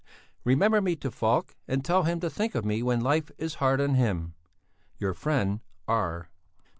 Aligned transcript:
"Remember 0.43 0.81
me 0.81 0.95
to 0.95 1.11
Falk 1.11 1.55
and 1.67 1.85
tell 1.85 2.05
him 2.05 2.19
to 2.21 2.29
think 2.31 2.55
of 2.55 2.65
me 2.65 2.81
when 2.81 3.01
life 3.01 3.29
is 3.37 3.53
hard 3.61 3.79
on 3.79 3.93
him." 3.93 4.33
"Your 4.97 5.13
friend 5.13 5.59
R." 5.87 6.29